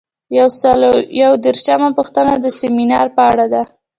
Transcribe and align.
یو 0.37 0.47
سل 0.61 0.79
او 0.89 0.95
یو 1.21 1.31
دیرشمه 1.43 1.89
پوښتنه 1.97 2.33
د 2.39 2.45
سمینار 2.59 3.07
په 3.15 3.21
اړه 3.31 3.45
ده. 3.53 3.63